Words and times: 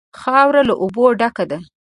خاوره 0.19 0.61
له 0.69 0.73
اوبو 0.81 1.03
ډکه 1.19 1.45
ده. 1.51 1.57